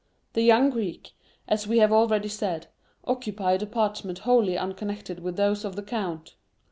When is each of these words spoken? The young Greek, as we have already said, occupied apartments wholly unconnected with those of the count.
The 0.33 0.41
young 0.41 0.71
Greek, 0.71 1.11
as 1.47 1.67
we 1.67 1.77
have 1.77 1.91
already 1.91 2.27
said, 2.27 2.65
occupied 3.03 3.61
apartments 3.61 4.21
wholly 4.21 4.57
unconnected 4.57 5.19
with 5.19 5.37
those 5.37 5.63
of 5.63 5.75
the 5.75 5.83
count. 5.83 6.37